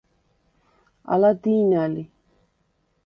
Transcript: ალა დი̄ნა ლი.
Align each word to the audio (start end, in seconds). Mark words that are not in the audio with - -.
ალა 1.11 1.31
დი̄ნა 1.41 1.83
ლი. 1.93 2.03